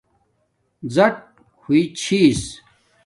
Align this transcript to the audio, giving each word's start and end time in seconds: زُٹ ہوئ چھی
زُٹ 0.93 1.15
ہوئ 1.63 1.79
چھی 1.99 2.21